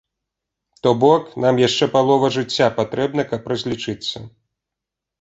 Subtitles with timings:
[0.85, 4.29] То бок, нам яшчэ палова жыцця патрэбна, каб разлічыцца.